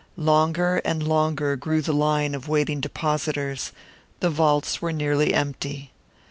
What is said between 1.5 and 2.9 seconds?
grew the line of waiting